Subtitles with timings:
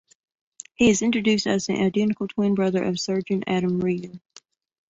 [0.73, 4.19] He is introduced as the identical twin brother of surgeon Adam Regan.